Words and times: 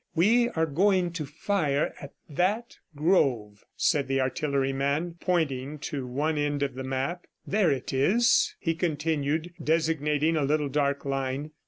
"We 0.15 0.49
are 0.49 0.65
going 0.65 1.11
to 1.11 1.27
fire 1.27 1.93
at 2.01 2.15
that 2.27 2.79
grove," 2.95 3.63
said 3.75 4.07
the 4.07 4.19
artilleryman, 4.19 5.17
pointing 5.19 5.77
to 5.93 6.07
one 6.07 6.39
end 6.39 6.63
of 6.63 6.73
the 6.73 6.83
map. 6.83 7.27
"There 7.45 7.69
it 7.69 7.93
is," 7.93 8.55
he 8.59 8.73
continued, 8.73 9.53
designating 9.63 10.35
a 10.37 10.43
little 10.43 10.69
dark 10.69 11.05
line. 11.05 11.51